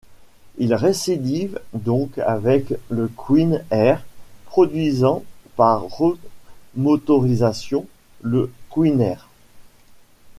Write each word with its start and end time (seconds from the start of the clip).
Il 0.57 0.73
récidive 0.73 1.59
donc 1.73 2.17
avec 2.17 2.73
le 2.89 3.07
Queen 3.15 3.63
Air, 3.69 4.03
produisant 4.47 5.21
par 5.55 5.83
remotorisation 6.75 7.85
le 8.23 8.51
Queenaire. 8.71 9.29